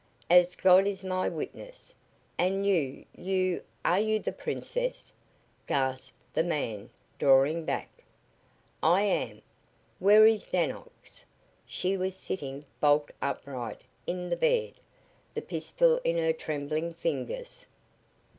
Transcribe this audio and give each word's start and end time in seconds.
"As 0.31 0.55
God 0.55 0.87
is 0.87 1.03
my 1.03 1.29
witness! 1.29 1.93
And 2.39 2.65
you 2.65 3.05
you 3.15 3.61
are 3.85 3.99
you 3.99 4.17
the 4.17 4.31
Princess?" 4.31 5.13
gasped 5.67 6.17
the 6.33 6.43
man, 6.43 6.89
drawing 7.19 7.65
back. 7.65 8.03
"I 8.81 9.03
am. 9.03 9.43
Where 9.99 10.25
is 10.25 10.47
Dannox?" 10.47 11.23
She 11.67 11.97
was 11.97 12.15
sitting 12.15 12.63
bolt 12.79 13.11
upright 13.21 13.81
in 14.07 14.27
the 14.29 14.37
bed, 14.37 14.73
the 15.35 15.41
pistol 15.43 16.01
in 16.03 16.17
her 16.17 16.33
trembling 16.33 16.95
fingers. 16.95 17.67